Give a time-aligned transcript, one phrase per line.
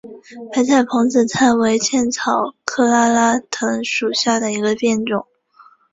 [0.51, 5.27] 白花蓬子菜为茜草科拉拉藤属下的一个变种。